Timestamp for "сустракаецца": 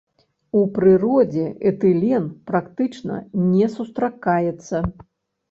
3.77-4.83